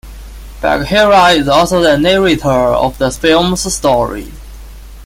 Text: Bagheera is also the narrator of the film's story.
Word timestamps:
Bagheera 0.63 1.27
is 1.29 1.47
also 1.47 1.79
the 1.79 1.95
narrator 1.95 2.49
of 2.49 2.97
the 2.97 3.11
film's 3.11 3.71
story. 3.71 4.31